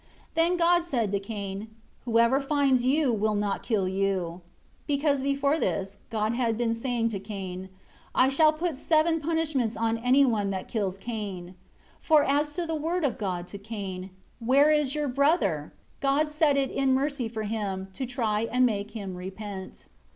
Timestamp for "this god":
5.59-6.33